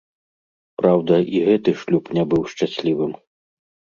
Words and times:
Праўда, 0.81 1.13
і 1.35 1.41
гэты 1.49 1.69
шлюб 1.83 2.09
не 2.19 2.23
быў 2.31 2.41
шчаслівым. 2.53 3.11